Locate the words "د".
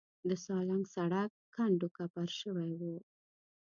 0.27-0.31